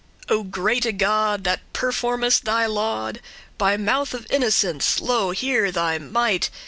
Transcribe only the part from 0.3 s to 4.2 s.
greate God, that preformest thy laud By mouth